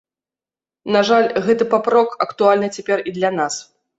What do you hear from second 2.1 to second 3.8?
актуальны цяпер і для нас.